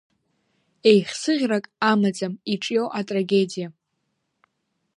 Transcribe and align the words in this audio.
Еихсыӷьрак 0.89 1.65
амаӡам 1.91 2.33
иҿио 2.53 2.85
атрагедиа. 2.99 3.67